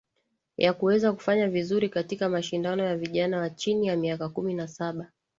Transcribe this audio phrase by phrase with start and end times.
[0.57, 5.11] yakuweza kufanya vizuri katika mashindano ya vijana wa chini ya miaka kumi na saba